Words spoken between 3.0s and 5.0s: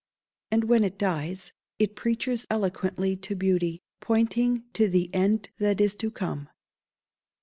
to beauty, pointing to